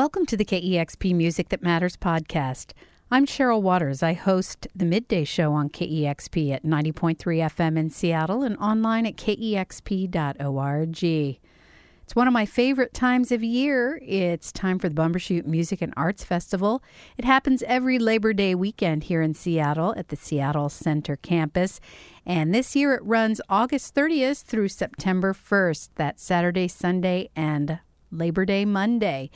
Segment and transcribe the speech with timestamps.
[0.00, 2.72] Welcome to the KEXP Music That Matters podcast.
[3.10, 4.02] I'm Cheryl Waters.
[4.02, 9.16] I host the midday show on KEXP at 90.3 FM in Seattle and online at
[9.16, 11.04] kexp.org.
[11.04, 14.00] It's one of my favorite times of year.
[14.02, 16.82] It's time for the Bumbershoot Music and Arts Festival.
[17.18, 21.78] It happens every Labor Day weekend here in Seattle at the Seattle Center campus.
[22.24, 25.90] And this year it runs August 30th through September 1st.
[25.96, 27.80] that Saturday, Sunday, and
[28.10, 29.30] Labor Day Monday.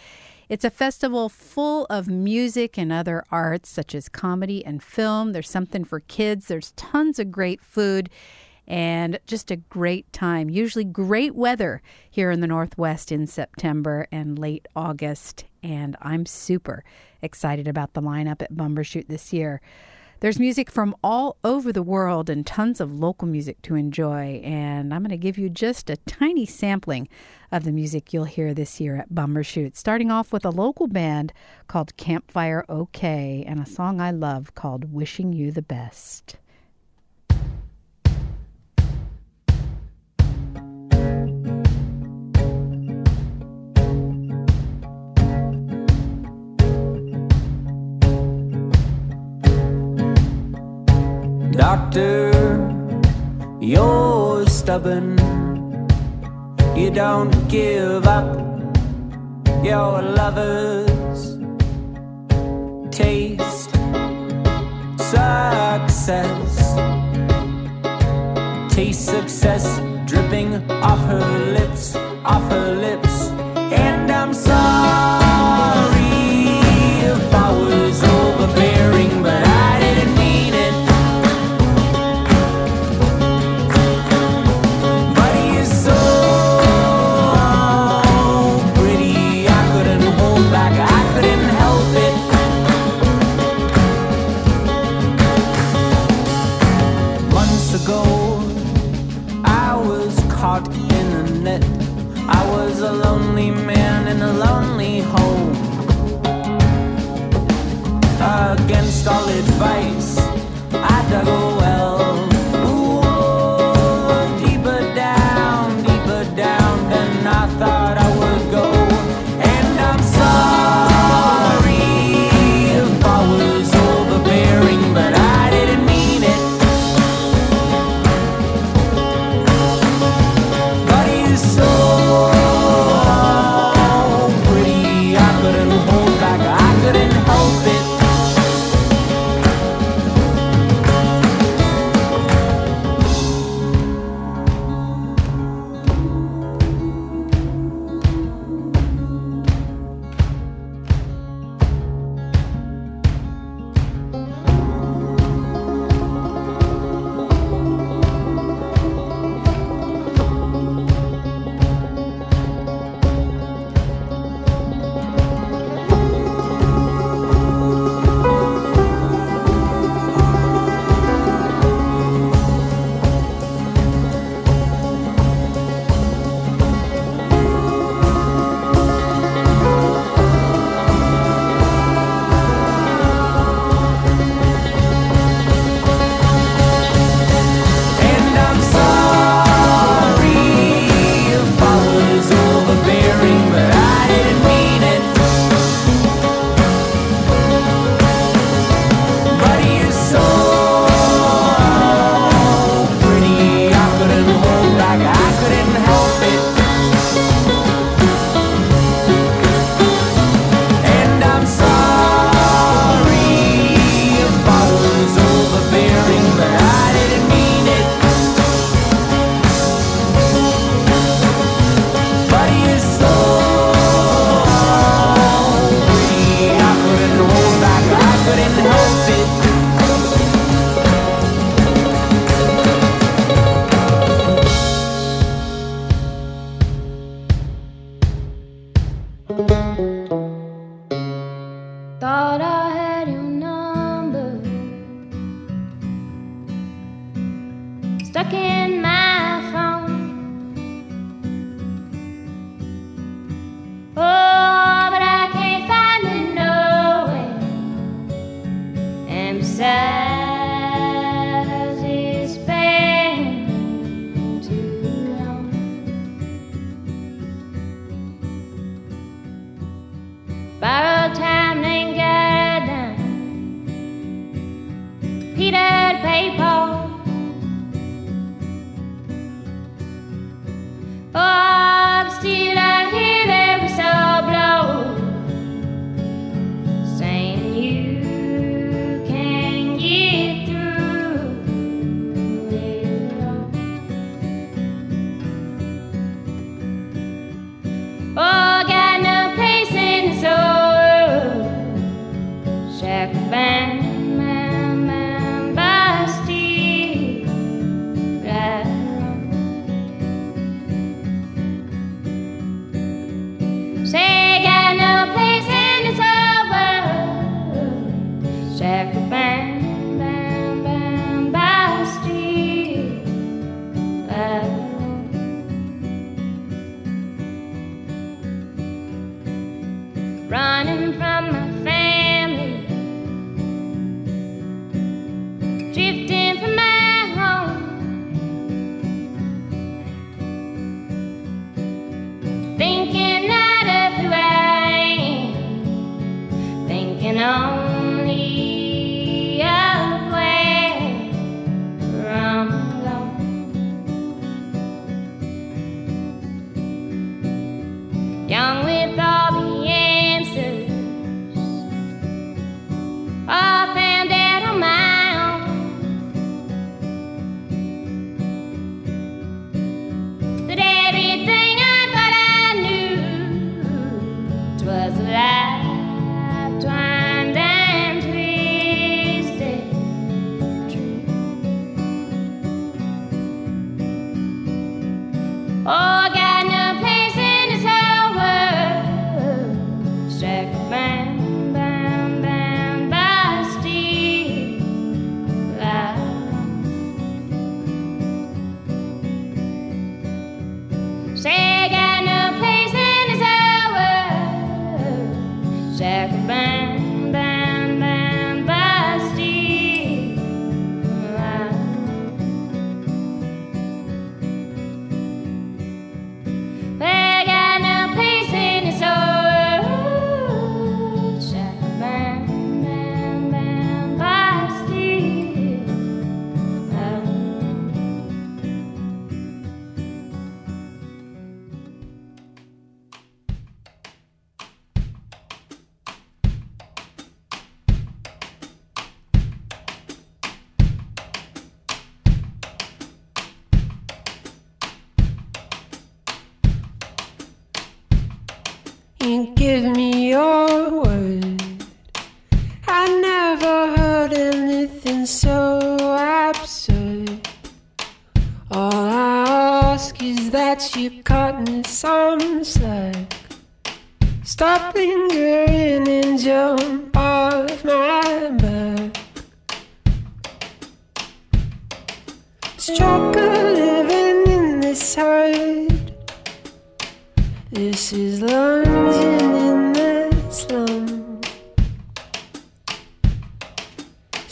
[0.55, 5.33] It's a festival full of music and other arts, such as comedy and film.
[5.33, 8.09] There's something for kids, there's tons of great food,
[8.65, 10.49] and just a great time.
[10.49, 15.45] Usually, great weather here in the Northwest in September and late August.
[15.65, 16.85] And I'm super
[17.21, 19.61] excited about the lineup at Bumbershoot this year.
[20.25, 24.41] There's music from all over the world and tons of local music to enjoy.
[24.43, 27.11] And I'm going to give you just a tiny sampling
[27.53, 31.35] of the music you'll hear this year at Bumbershoot, starting off with a local band
[31.69, 36.37] called Campfire OK and a song I love called Wishing You the Best.
[51.71, 52.31] Doctor,
[53.59, 55.17] you're stubborn.
[56.77, 58.37] You don't give up
[59.65, 61.39] your lovers.
[62.91, 63.71] Taste
[64.99, 66.53] success.
[68.69, 69.65] Taste success
[70.05, 71.27] dripping off her
[71.57, 73.31] lips, off her lips.
[73.73, 74.04] And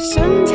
[0.03, 0.52] 想起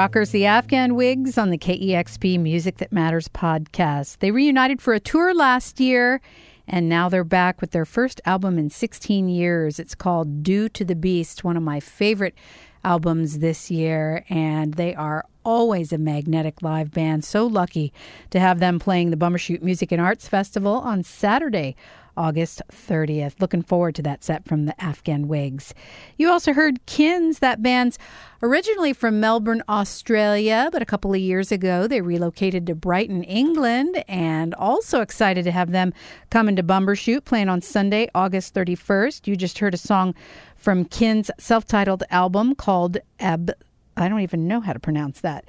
[0.00, 4.20] rockers, the Afghan Whigs, on the KEXP Music That Matters podcast.
[4.20, 6.22] They reunited for a tour last year,
[6.66, 9.78] and now they're back with their first album in 16 years.
[9.78, 12.34] It's called Do to the Beast, one of my favorite
[12.82, 17.22] albums this year, and they are always a magnetic live band.
[17.22, 17.92] So lucky
[18.30, 21.76] to have them playing the Bumbershoot Music and Arts Festival on Saturday,
[22.20, 23.40] August 30th.
[23.40, 25.72] Looking forward to that set from the Afghan Whigs.
[26.18, 27.98] You also heard Kins, that band's
[28.42, 34.04] originally from Melbourne, Australia, but a couple of years ago they relocated to Brighton, England,
[34.06, 35.94] and also excited to have them
[36.28, 39.26] come into Bumbershoot playing on Sunday, August 31st.
[39.26, 40.14] You just heard a song
[40.56, 43.50] from Kins' self titled album called Ab.
[43.96, 45.46] I don't even know how to pronounce that.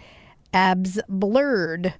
[0.54, 1.94] Abs Blurred.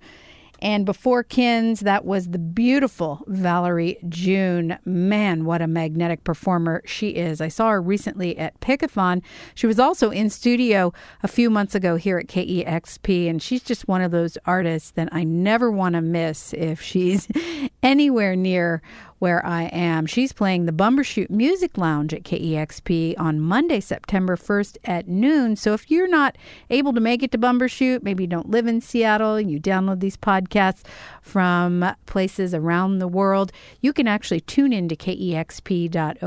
[0.62, 4.78] And before Kins, that was the beautiful Valerie June.
[4.86, 7.42] Man, what a magnetic performer she is.
[7.42, 9.24] I saw her recently at Pickathon.
[9.56, 10.94] She was also in studio
[11.24, 15.10] a few months ago here at KEXP, and she's just one of those artists that
[15.12, 17.28] I never want to miss if she's
[17.84, 18.82] anywhere near
[19.22, 20.08] where I am.
[20.08, 25.56] She's playing the Bumbershoot Music Lounge at KEXP on Monday, September 1st at noon.
[25.56, 26.40] So if you're not
[26.72, 30.00] able to make it to Bumbershoot, maybe you don't live in Seattle and you download
[30.00, 30.82] these podcasts
[31.22, 36.24] from places around the world, you can actually tune in to kexp.org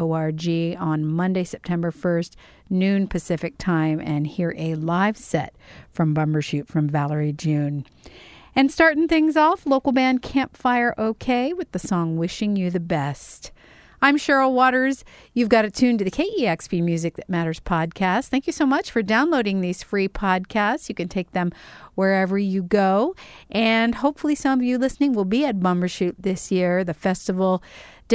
[0.79, 2.37] on Monday, September 1st,
[2.71, 5.57] noon Pacific time, and hear a live set
[5.91, 7.85] from Bumbershoot from Valerie June.
[8.57, 13.51] And starting things off, local band Campfire OK with the song Wishing You the Best.
[14.01, 15.05] I'm Cheryl Waters.
[15.33, 18.29] You've got it tuned to the KEXP Music That Matters podcast.
[18.29, 20.89] Thank you so much for downloading these free podcasts.
[20.89, 21.51] You can take them
[21.97, 23.17] wherever you go.
[23.51, 27.61] And hopefully, some of you listening will be at Bumbershoot this year, the festival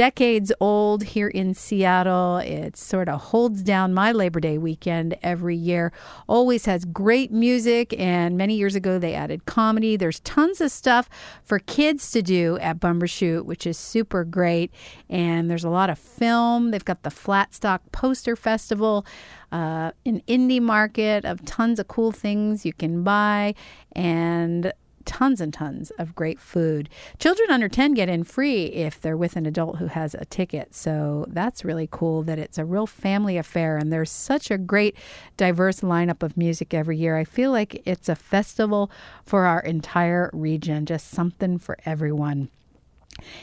[0.00, 2.38] decades old here in Seattle.
[2.38, 5.92] It sort of holds down my Labor Day weekend every year.
[6.26, 9.98] Always has great music, and many years ago they added comedy.
[9.98, 11.10] There's tons of stuff
[11.42, 14.72] for kids to do at Bumbershoot, which is super great.
[15.10, 16.70] And there's a lot of film.
[16.70, 19.04] They've got the Flatstock Poster Festival.
[19.52, 23.52] Uh, an indie market of tons of cool things you can buy
[23.92, 24.72] and
[25.04, 26.88] tons and tons of great food.
[27.18, 30.74] Children under 10 get in free if they're with an adult who has a ticket.
[30.74, 34.96] So that's really cool that it's a real family affair and there's such a great
[35.36, 37.16] diverse lineup of music every year.
[37.16, 38.90] I feel like it's a festival
[39.24, 42.50] for our entire region, just something for everyone.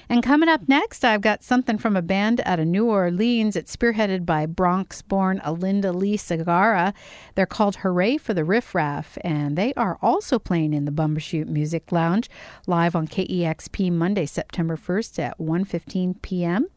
[0.09, 3.55] And coming up next, I've got something from a band out of New Orleans.
[3.55, 6.93] It's spearheaded by Bronx born Alinda Lee Segarra.
[7.35, 11.47] They're called Hurray for the Riff Raff, and they are also playing in the Bumbershoot
[11.47, 12.29] Music Lounge
[12.65, 16.67] live on KEXP Monday, September 1st at 1.15 p.m.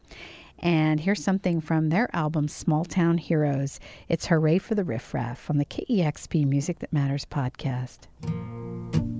[0.59, 3.79] And here's something from their album Small Town Heroes.
[4.07, 9.10] It's Hurray for the Riff Raff on the KEXP Music That Matters podcast.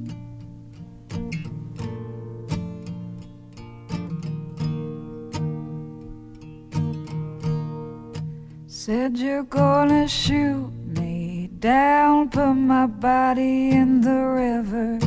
[8.86, 14.98] Said you're gonna shoot me down, put my body in the river.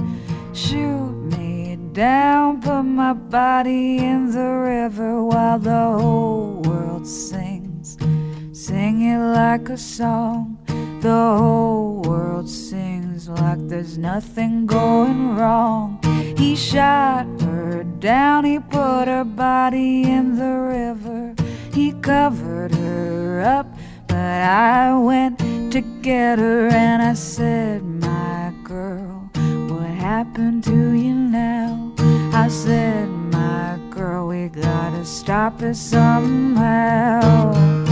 [0.52, 7.98] Shoot me down, put my body in the river while the whole world sings.
[8.52, 10.56] Sing it like a song.
[11.00, 15.98] The whole world sings like there's nothing going wrong.
[16.36, 21.43] He shot her down, he put her body in the river.
[21.74, 23.66] He covered her up,
[24.06, 25.40] but I went
[25.72, 29.28] to get her and I said, My girl,
[29.68, 31.92] what happened to you now?
[32.32, 37.83] I said, My girl, we gotta stop it somehow.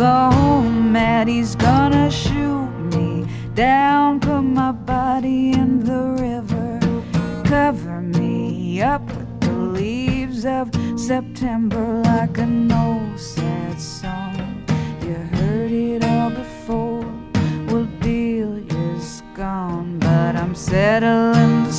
[0.00, 0.30] All
[0.62, 1.28] gone mad?
[1.28, 6.80] He's gonna shoot me down, put my body in the river,
[7.44, 14.64] cover me up with the leaves of September like an old sad song.
[15.02, 17.04] You heard it all before.
[17.68, 18.54] Well, deal
[18.94, 21.69] is gone, but I'm settling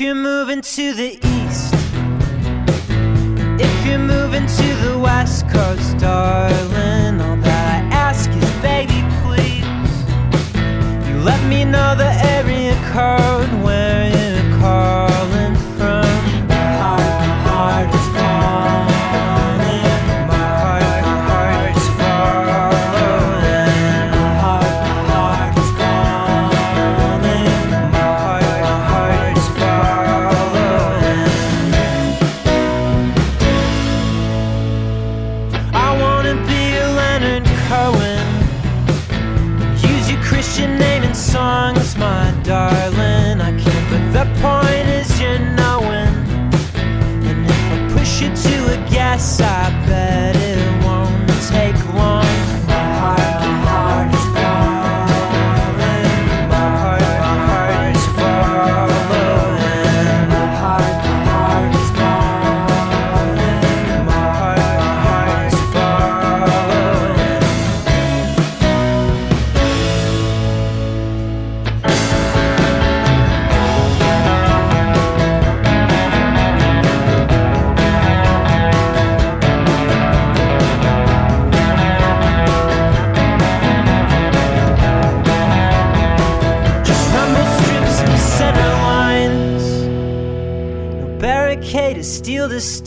[0.00, 1.74] If you're moving to the east,
[3.60, 9.92] if you're moving to the west coast, darling, all that I ask is, baby, please,
[11.06, 14.19] you let me know the area code where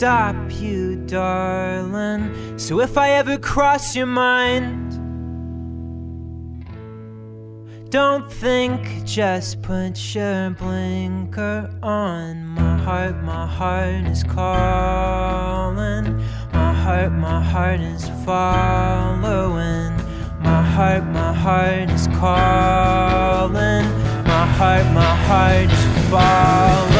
[0.04, 2.58] stop you, darling.
[2.58, 4.90] So if I ever cross your mind,
[7.90, 12.48] don't think, just put your blinker on.
[12.48, 16.06] My heart, my heart is calling.
[16.52, 19.96] My heart, my heart is following.
[20.42, 23.86] My heart, my heart is calling.
[24.32, 26.93] My heart, my heart is following.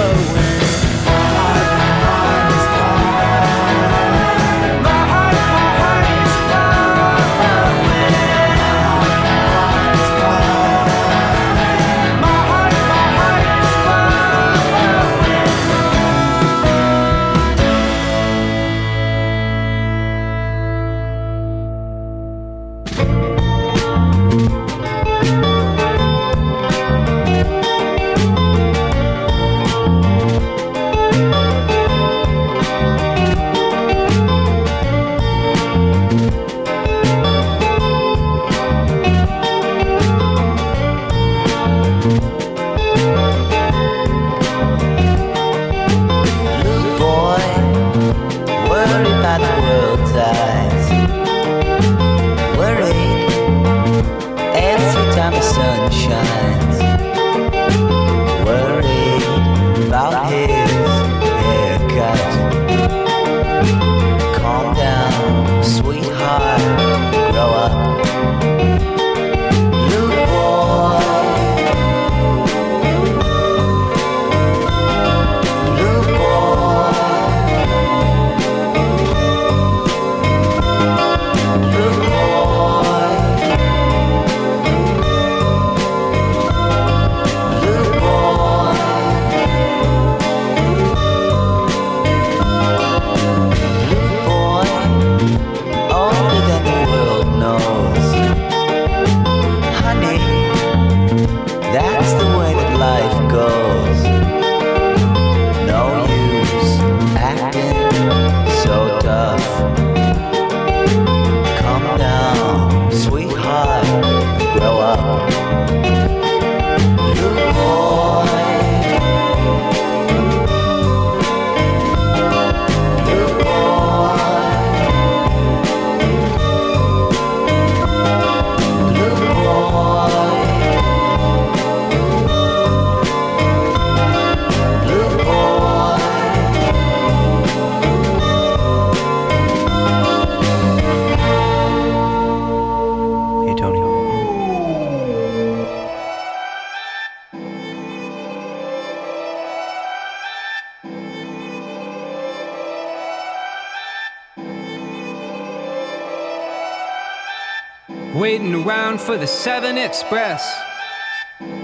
[159.15, 160.43] For the 7 Express.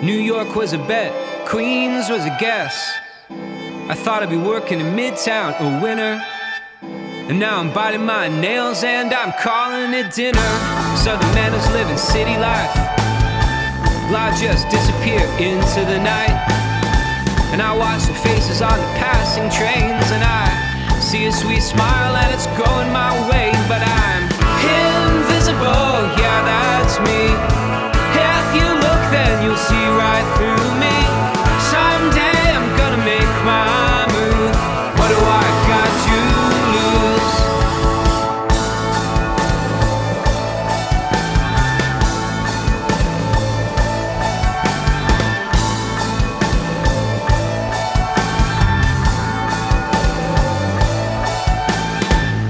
[0.05, 1.11] New York was a bet,
[1.49, 2.95] Queens was a guess.
[3.91, 6.23] I thought I'd be working in Midtown a winner.
[7.27, 10.51] And now I'm biting my nails and I'm calling it dinner.
[10.95, 12.71] Southern man is living city life.
[14.15, 16.39] Life just disappear into the night.
[17.51, 22.15] And I watch the faces on the passing trains and I see a sweet smile
[22.15, 23.51] and it's going my way.
[23.67, 24.23] But I'm
[24.63, 27.20] invisible, yeah, that's me.
[28.12, 30.96] If you look, then you'll see right through me.
[31.70, 34.55] Someday I'm gonna make my move.
[34.99, 36.18] What do I got to
[36.75, 37.37] lose?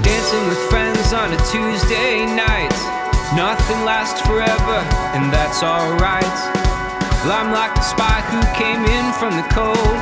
[0.03, 2.50] Dancing with friends on a Tuesday night.
[3.31, 4.83] Nothing lasts forever,
[5.15, 6.37] and that's alright.
[7.23, 9.95] Well, I'm like the spy who came in from the cold.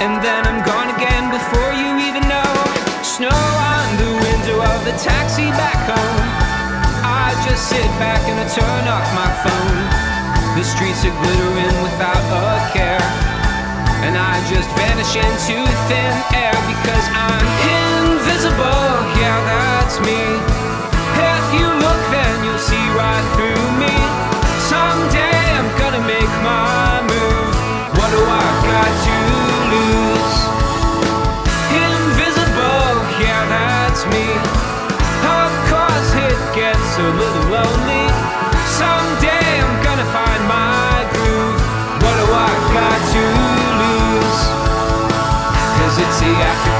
[0.00, 2.52] And then I'm gone again before you even know.
[3.04, 6.20] Snow on the window of the taxi back home.
[7.04, 9.78] I just sit back and I turn off my phone.
[10.56, 13.04] The streets are glittering without a care.
[14.08, 17.44] And I just vanish into thin air because I'm
[18.14, 18.88] invisible.
[19.20, 20.67] Yeah, that's me.
[22.58, 23.94] See right through me.
[24.66, 27.54] Someday I'm gonna make my move.
[27.94, 29.18] What do I got to
[29.74, 30.36] lose?
[31.70, 34.26] Invisible, yeah, that's me.
[35.38, 38.06] Of course, it gets a little lonely.
[38.74, 41.62] Someday I'm gonna find my groove.
[42.02, 43.24] What do I got to
[43.82, 44.40] lose?
[45.78, 46.77] Cause it's the after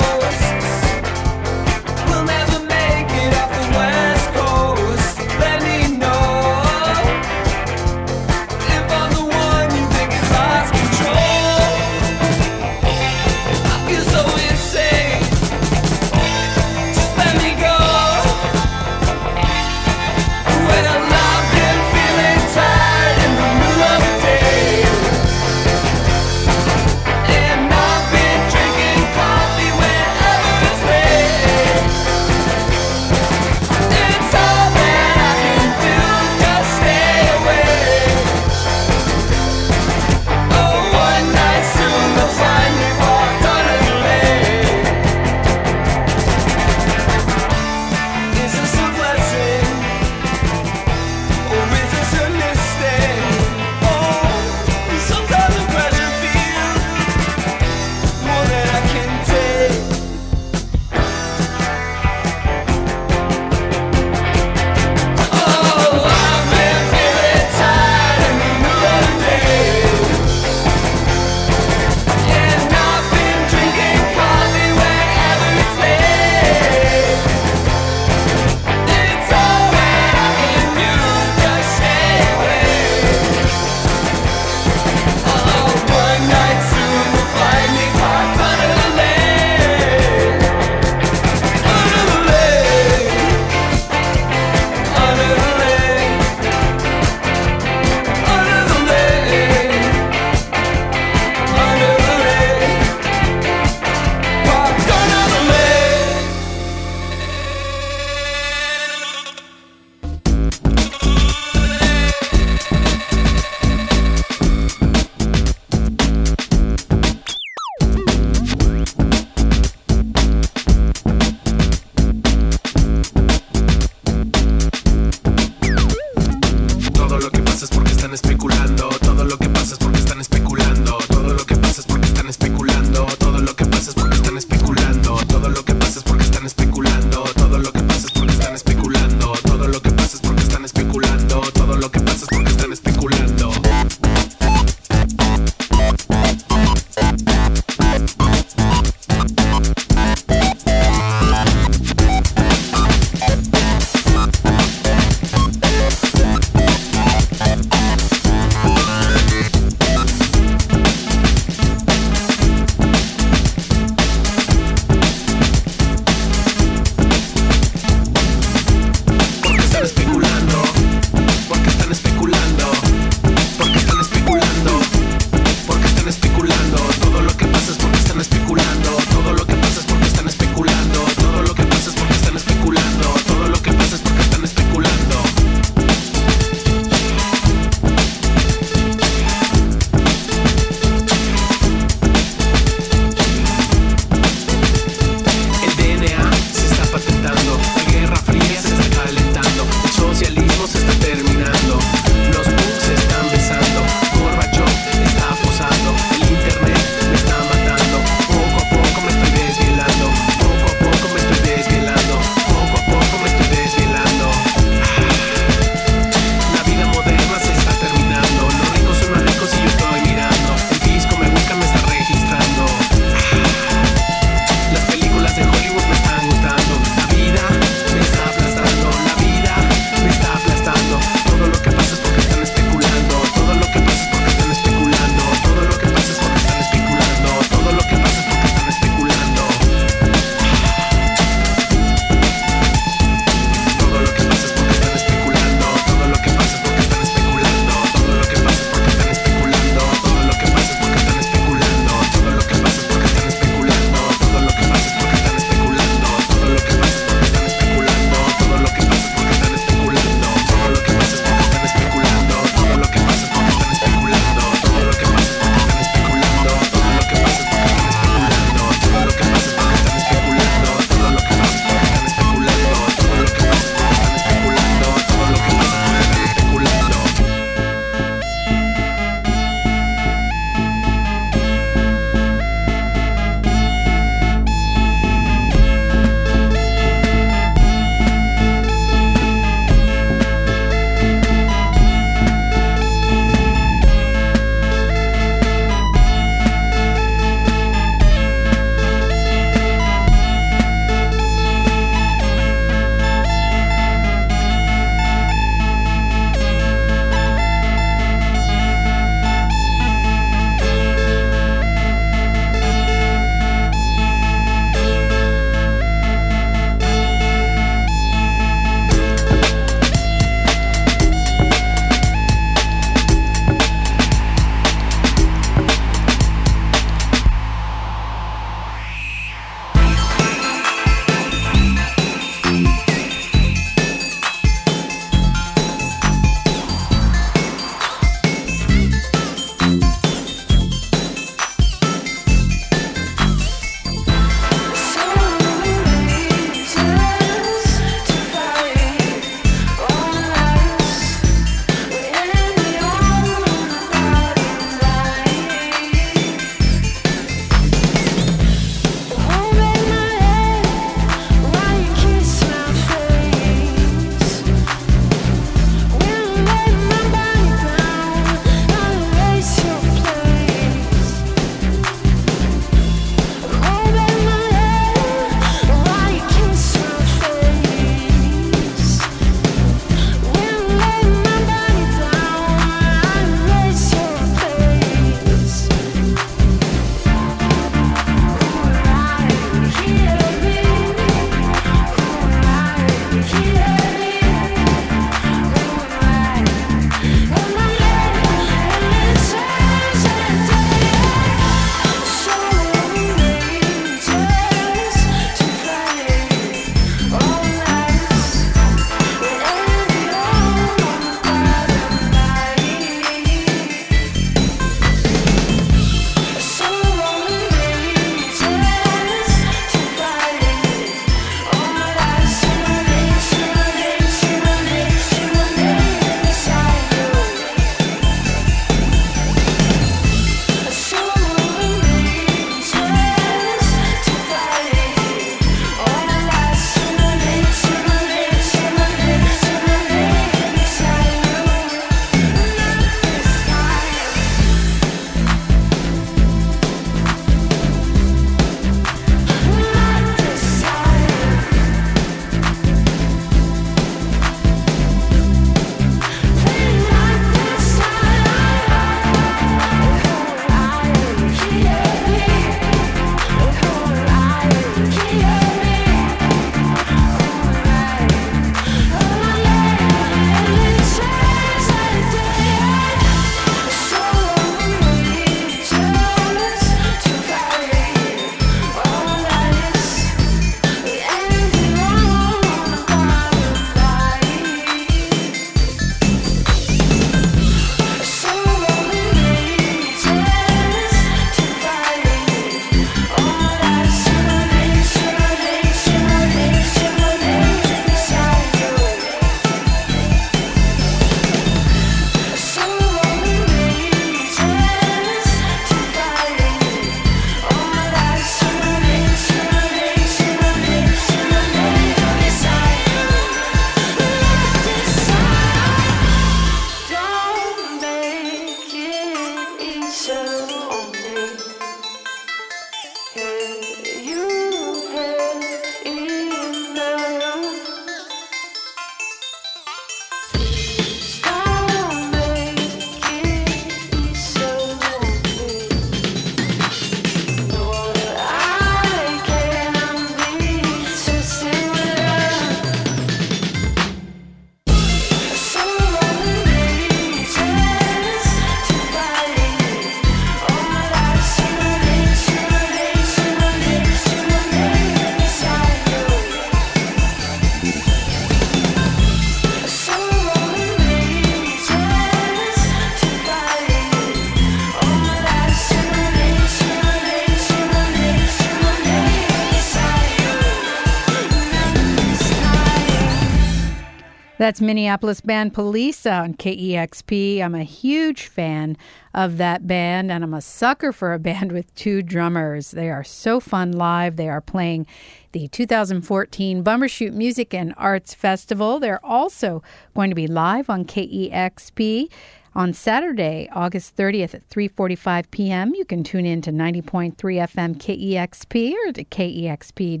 [574.44, 577.42] That's Minneapolis band Poliça on KEXP.
[577.42, 578.76] I'm a huge fan
[579.14, 582.72] of that band, and I'm a sucker for a band with two drummers.
[582.72, 584.16] They are so fun live.
[584.16, 584.86] They are playing
[585.32, 588.78] the 2014 Bumbershoot Music and Arts Festival.
[588.78, 589.62] They're also
[589.94, 592.10] going to be live on KEXP
[592.54, 595.74] on Saturday, August 30th at 3:45 p.m.
[595.74, 600.00] You can tune in to 90.3 FM KEXP or to kexp.org.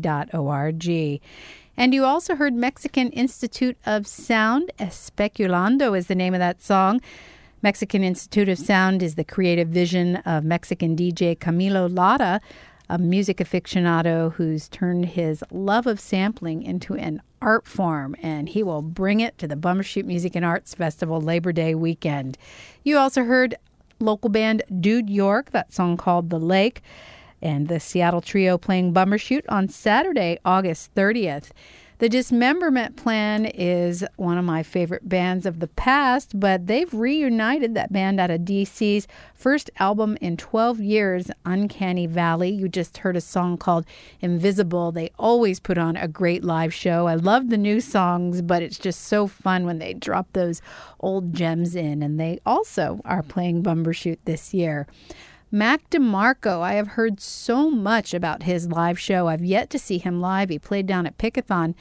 [1.76, 7.00] And you also heard Mexican Institute of Sound, Especulando is the name of that song.
[7.62, 12.40] Mexican Institute of Sound is the creative vision of Mexican DJ Camilo Lara,
[12.88, 18.62] a music aficionado who's turned his love of sampling into an art form, and he
[18.62, 22.38] will bring it to the Bumbershoot Music and Arts Festival Labor Day weekend.
[22.84, 23.56] You also heard
[23.98, 26.82] local band Dude York, that song called The Lake
[27.44, 31.50] and the Seattle Trio playing Bumbershoot on Saturday, August 30th.
[31.98, 37.74] The Dismemberment Plan is one of my favorite bands of the past, but they've reunited
[37.74, 42.50] that band out of DC's first album in 12 years, Uncanny Valley.
[42.50, 43.86] You just heard a song called
[44.20, 44.90] Invisible.
[44.90, 47.06] They always put on a great live show.
[47.06, 50.60] I love the new songs, but it's just so fun when they drop those
[50.98, 54.88] old gems in, and they also are playing Bumbershoot this year.
[55.54, 59.28] Mac DeMarco, I have heard so much about his live show.
[59.28, 60.48] I've yet to see him live.
[60.48, 61.76] He played down at Pickathon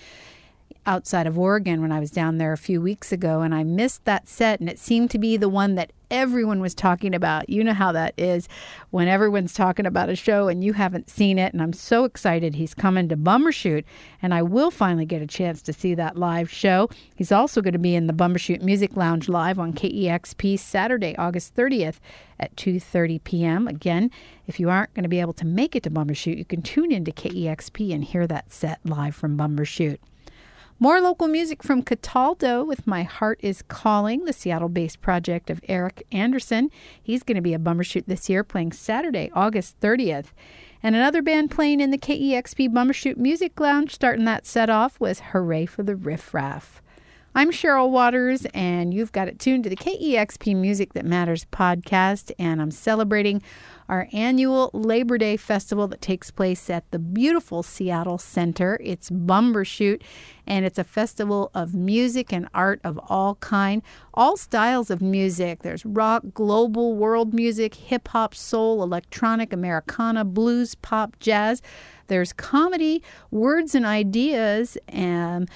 [0.85, 4.05] outside of Oregon when I was down there a few weeks ago, and I missed
[4.05, 7.49] that set, and it seemed to be the one that everyone was talking about.
[7.49, 8.47] You know how that is
[8.91, 12.53] when everyone's talking about a show and you haven't seen it, and I'm so excited
[12.53, 13.83] he's coming to Bumbershoot,
[14.21, 16.89] and I will finally get a chance to see that live show.
[17.15, 21.55] He's also going to be in the Bumbershoot Music Lounge live on KEXP Saturday, August
[21.55, 21.99] 30th
[22.39, 23.67] at 2:30 p.m.
[23.67, 24.11] Again,
[24.45, 26.91] if you aren't going to be able to make it to Bumbershoot, you can tune
[26.91, 29.97] in to KEXP and hear that set live from Bumbershoot.
[30.79, 35.61] More local music from Cataldo with My Heart is Calling, the Seattle based project of
[35.69, 36.71] Eric Anderson.
[37.01, 40.27] He's going to be a Bumbershoot this year, playing Saturday, August 30th.
[40.81, 45.19] And another band playing in the KEXP Bumbershoot Music Lounge, starting that set off, was
[45.19, 46.81] Hurray for the Riff Raff.
[47.35, 52.31] I'm Cheryl Waters, and you've got it tuned to the KEXP Music That Matters podcast,
[52.37, 53.41] and I'm celebrating
[53.89, 58.79] our annual Labor Day festival that takes place at the beautiful Seattle Center.
[58.83, 60.01] It's Bumbershoot,
[60.47, 63.81] and it's a festival of music and art of all kind,
[64.13, 65.63] all styles of music.
[65.63, 71.61] There's rock, global, world music, hip hop, soul, electronic, Americana, blues, pop, jazz.
[72.07, 75.49] There's comedy, words and ideas, and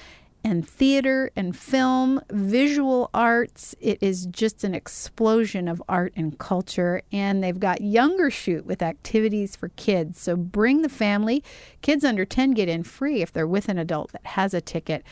[0.48, 3.74] and theater and film, visual arts.
[3.80, 7.02] It is just an explosion of art and culture.
[7.12, 10.18] And they've got Youngershoot with activities for kids.
[10.18, 11.44] So bring the family.
[11.82, 15.04] Kids under 10 get in free if they're with an adult that has a ticket.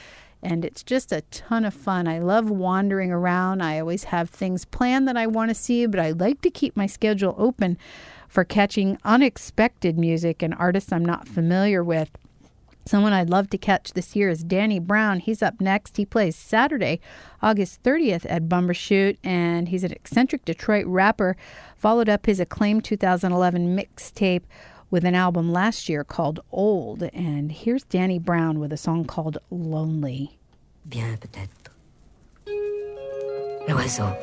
[0.43, 2.09] And it's just a ton of fun.
[2.09, 3.61] I love wandering around.
[3.61, 6.75] I always have things planned that I want to see, but I like to keep
[6.79, 7.77] my schedule open
[8.27, 12.09] for catching unexpected music and artists I'm not familiar with.
[12.87, 15.19] Someone I'd love to catch this year is Danny Brown.
[15.19, 15.97] He's up next.
[15.97, 17.01] He plays Saturday,
[17.43, 21.37] August 30th at Bumbershoot, and he's an eccentric Detroit rapper.
[21.77, 24.45] Followed up his acclaimed 2011 mixtape
[24.89, 27.03] with an album last year called Old.
[27.13, 30.39] And here's Danny Brown with a song called Lonely.
[30.89, 31.73] Bien peut-être.
[33.69, 34.15] L'oiseau.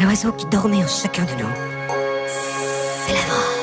[0.00, 1.52] L'oiseau qui dormait en chacun de nous.
[2.26, 3.55] S'élèvera.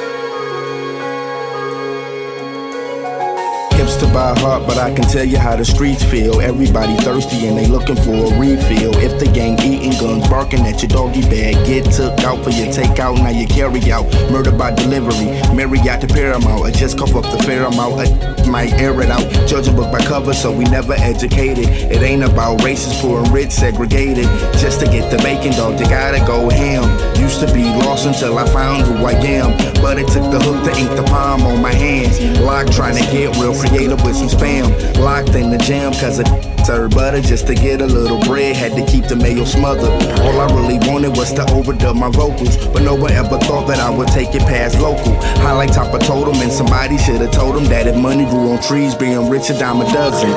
[3.83, 6.39] Hipster buy heart, but I can tell you how the streets feel.
[6.41, 8.95] Everybody thirsty and they looking for a refill.
[8.97, 12.67] If the gang eating guns, barking at your doggy bag, get took out for your
[12.67, 14.05] takeout, now you carry out.
[14.31, 16.65] Murder by delivery, Marriott to Paramount.
[16.65, 19.27] I just cough up the fair amount, I might air it out.
[19.47, 21.67] Judge a book by cover, so we never educated.
[21.67, 24.25] It ain't about races, poor and rich, segregated.
[24.63, 26.83] Just to get the bacon, dog, you gotta go ham.
[27.19, 29.51] Used to be lost until I found who I am.
[29.81, 32.19] But it took the hook to ink the palm on my hands.
[32.39, 34.69] Lock trying to get real creative with some spam.
[34.99, 36.27] Locked in the jam cause it
[36.65, 38.55] served butter just to get a little bread.
[38.55, 39.89] Had to keep the mayo smothered.
[40.19, 42.55] All I really wanted was to overdub my vocals.
[42.67, 45.13] But no one ever thought that I would take it past local.
[45.41, 48.51] High like top of totem and somebody should have told them that if money grew
[48.51, 50.29] on trees, being rich a dime a dozen.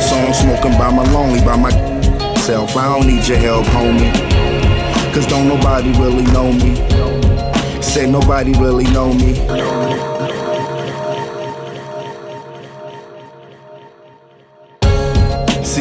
[0.00, 2.76] So I'm smoking by my lonely, by myself.
[2.76, 4.12] I don't need your help, homie.
[5.14, 6.74] Cause don't nobody really know me.
[7.82, 10.13] Say nobody really know me.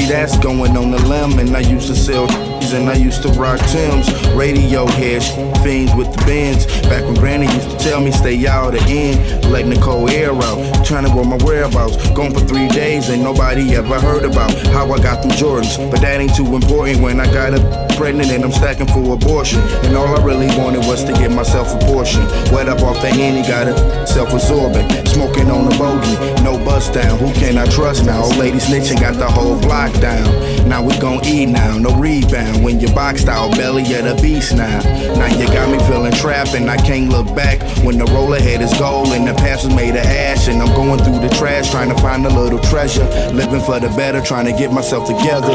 [0.07, 2.27] That's going on the limb, and I used to sell
[2.73, 4.09] and I used to rock Tim's.
[4.33, 5.29] Radio heads,
[5.63, 6.65] fiends with the bends.
[6.83, 10.85] Back when Granny used to tell me stay out of end, letting Nicole air out.
[10.85, 11.97] Trying to roll my whereabouts.
[12.11, 15.77] Gone for three days and nobody ever heard about how I got them Jordans.
[15.91, 19.59] But that ain't too important when I got a pregnant and I'm stacking for abortion.
[19.85, 22.21] And all I really wanted was to get myself a portion.
[22.51, 25.02] Wet up off the henny, got it self-absorbing.
[25.13, 27.19] Smoking on the bogey, no bust down.
[27.19, 28.23] Who can I trust now?
[28.23, 30.67] Old lady snitching got the whole block down.
[30.67, 32.63] Now we gon' eat now, no rebound.
[32.63, 34.81] When you boxed out, belly of the beast now.
[35.15, 37.61] Now you got me feeling trapped and I can't look back.
[37.85, 40.47] When the roller head is gold and the past was made of ash.
[40.47, 43.05] And I'm going through the trash trying to find a little treasure.
[43.33, 45.53] Living for the better, trying to get myself together.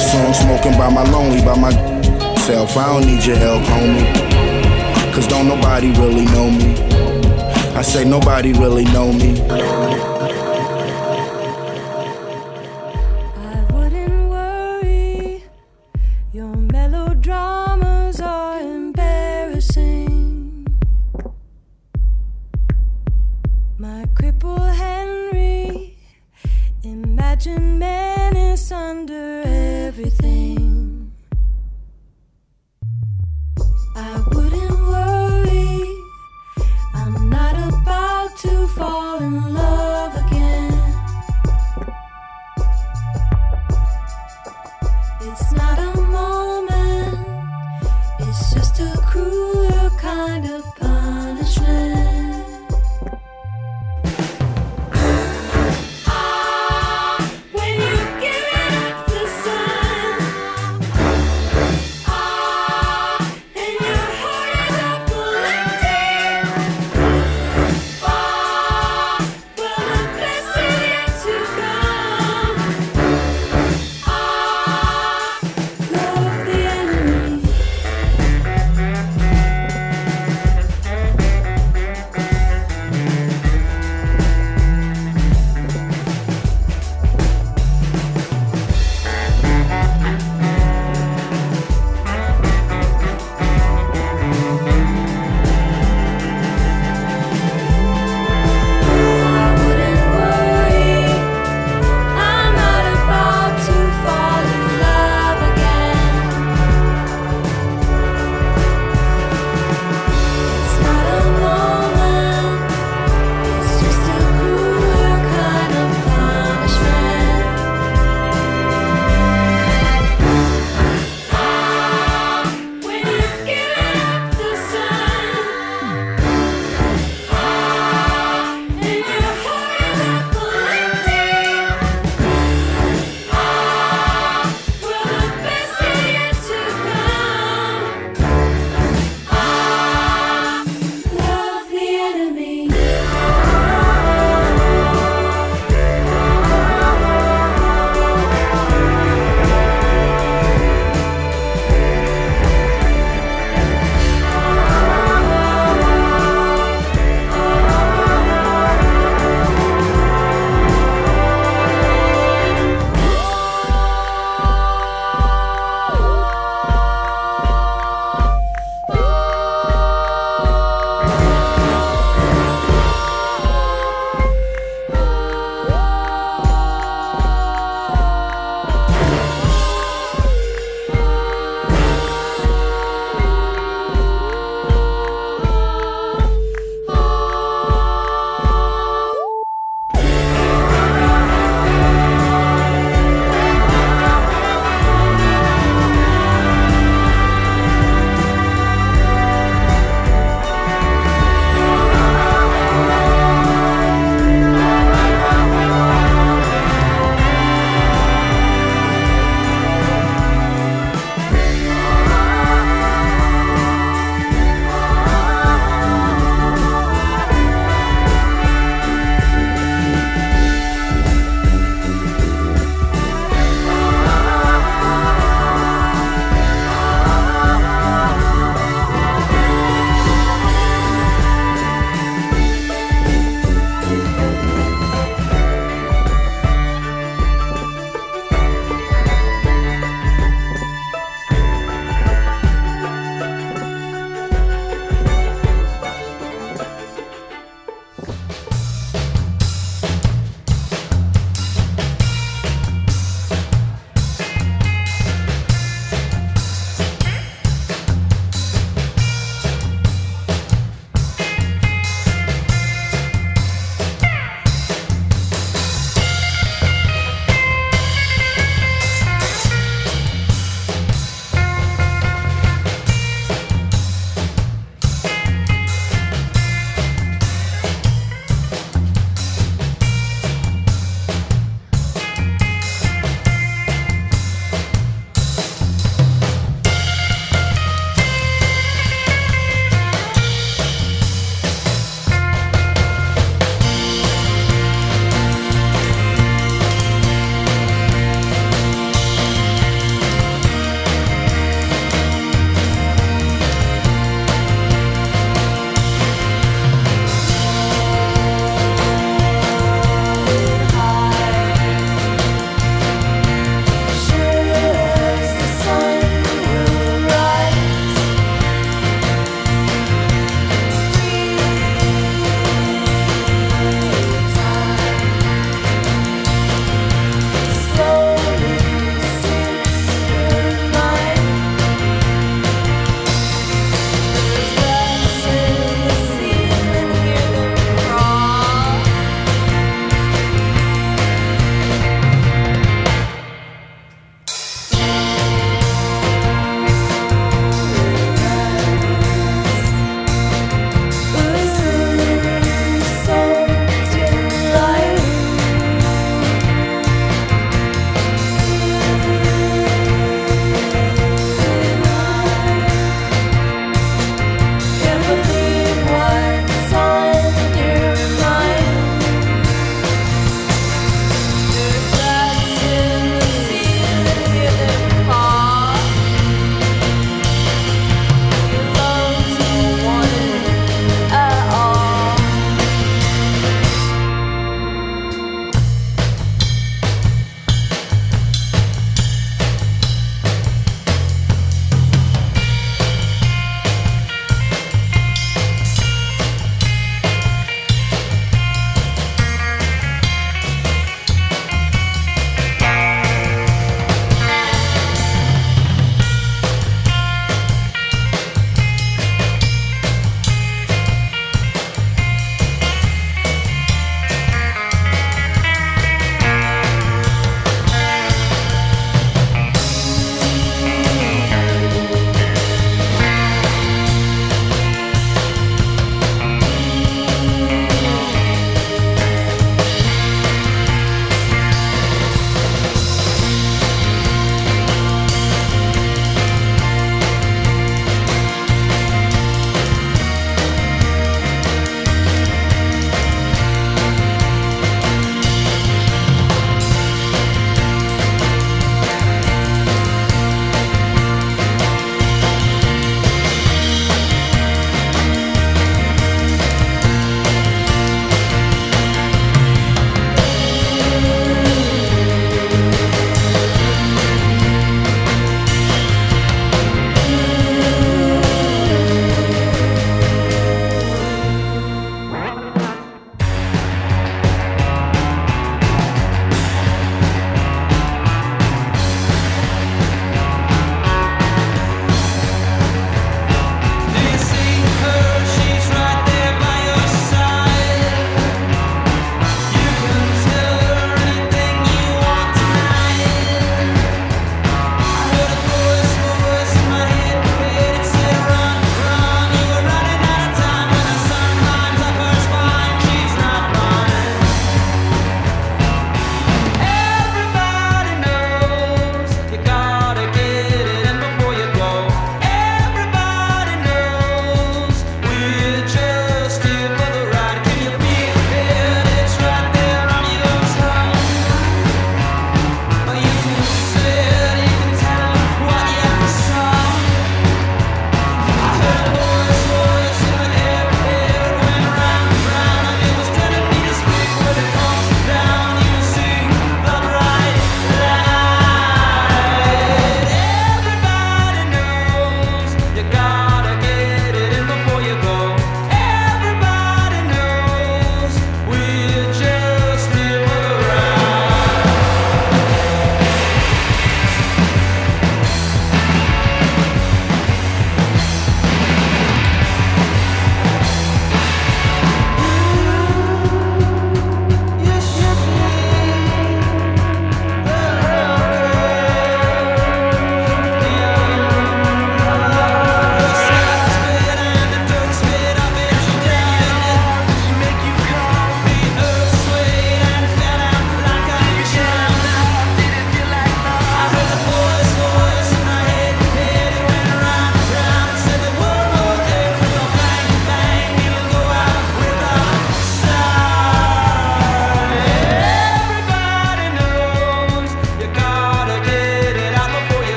[0.00, 2.76] So I'm smoking by my lonely, by myself.
[2.76, 5.14] I don't need your help, homie.
[5.14, 6.93] Cause don't nobody really know me.
[7.76, 10.13] I say nobody really know me.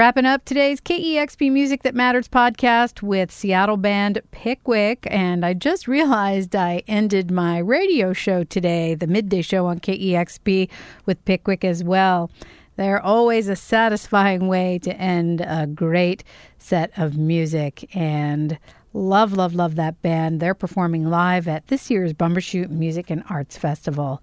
[0.00, 5.06] Wrapping up today's KEXP Music That Matters podcast with Seattle band Pickwick.
[5.10, 10.70] And I just realized I ended my radio show today, the midday show on KEXP,
[11.04, 12.30] with Pickwick as well.
[12.76, 16.24] They're always a satisfying way to end a great
[16.56, 17.94] set of music.
[17.94, 18.58] And
[18.94, 20.40] love, love, love that band.
[20.40, 24.22] They're performing live at this year's Bumbershoot Music and Arts Festival.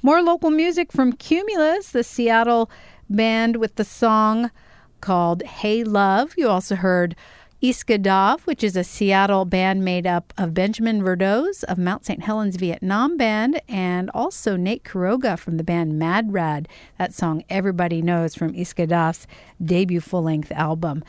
[0.00, 2.70] More local music from Cumulus, the Seattle
[3.10, 4.52] band with the song
[5.00, 6.34] called Hey Love.
[6.36, 7.16] You also heard
[7.60, 12.22] Iska Dhaaf, which is a Seattle band made up of Benjamin Verdoes of Mount St.
[12.22, 16.68] Helens Vietnam Band and also Nate Quiring from the band Mad Rad.
[16.98, 19.26] That song everybody knows from Iska Dhaaf's
[19.60, 21.02] debut full length album.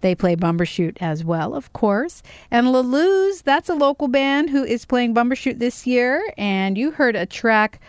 [0.00, 2.22] They play Bumbershoot as well, of course.
[2.52, 6.22] And La Luz, that's a local band who is playing Bumbershoot this year.
[6.38, 7.80] And you heard a track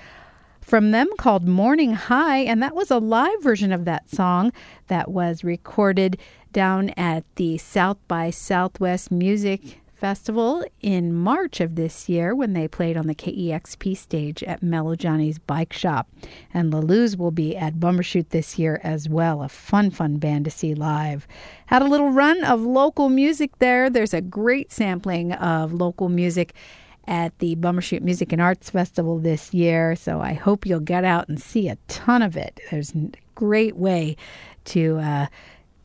[0.68, 4.52] from them called Morning High, and that was a live version of that song
[4.88, 6.18] that was recorded
[6.52, 12.68] down at the South by Southwest Music Festival in March of this year when they
[12.68, 16.10] played on the KEXP stage at Mellow Johnny's Bike Shop.
[16.54, 19.44] And La Luz will be at Bumbershoot this year as well.
[19.44, 21.30] A fun, fun band to see live.
[21.68, 23.90] Had a little run of local music there.
[23.90, 26.54] There's a great sampling of local music
[27.08, 29.96] at the Bumbershoot Music and Arts Festival this year.
[29.96, 32.60] So I hope you'll get out and see a ton of it.
[32.70, 34.18] There's a great way
[34.66, 35.28] to uh,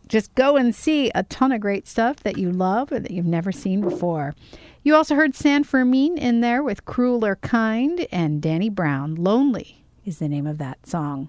[0.09, 3.25] just go and see a ton of great stuff that you love or that you've
[3.25, 4.35] never seen before.
[4.83, 9.15] You also heard San Fermin in there with Crueler Kind and Danny Brown.
[9.15, 11.29] Lonely is the name of that song.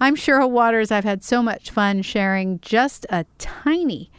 [0.00, 0.92] I'm Cheryl Waters.
[0.92, 4.12] I've had so much fun sharing just a tiny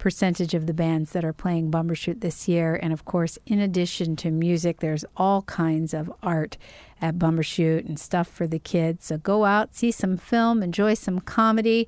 [0.00, 2.74] percentage of the bands that are playing Bumbershoot this year.
[2.82, 6.56] And of course, in addition to music, there's all kinds of art
[7.02, 9.04] at Bumbershoot and stuff for the kids.
[9.06, 11.86] So go out, see some film, enjoy some comedy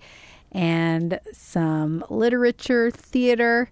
[0.53, 3.71] and some literature, theater.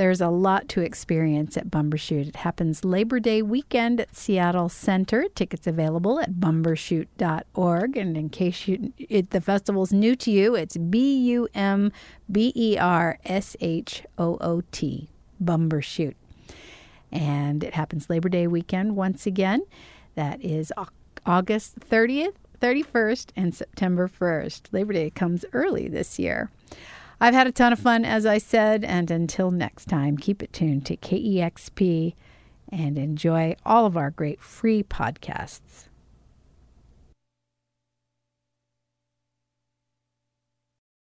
[0.00, 2.28] There's a lot to experience at Bumbershoot.
[2.28, 5.26] It happens Labor Day weekend at Seattle Center.
[5.34, 7.96] Tickets available at bumbershoot.org.
[7.98, 11.92] And in case you, it, the festival's new to you, it's B U M
[12.32, 15.10] B E R S H O O T,
[15.44, 16.14] Bumbershoot.
[17.12, 19.66] And it happens Labor Day weekend once again.
[20.14, 20.72] That is
[21.26, 24.62] August 30th, 31st, and September 1st.
[24.72, 26.50] Labor Day comes early this year.
[27.22, 30.54] I've had a ton of fun, as I said, and until next time, keep it
[30.54, 32.14] tuned to KEXP
[32.72, 35.89] and enjoy all of our great free podcasts.